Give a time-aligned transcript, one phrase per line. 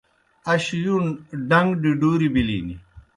[0.51, 1.03] اش یُون
[1.49, 2.67] ڈݩگ ڈِڈُوریْ بِلِن۔